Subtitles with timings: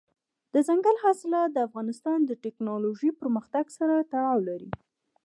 [0.53, 4.71] دځنګل حاصلات د افغانستان د تکنالوژۍ پرمختګ سره تړاو لري.